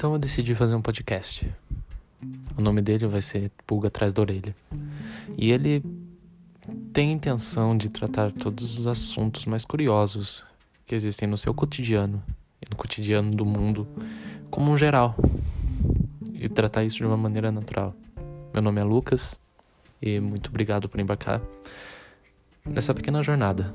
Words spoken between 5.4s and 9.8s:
ele tem a intenção de tratar todos os assuntos mais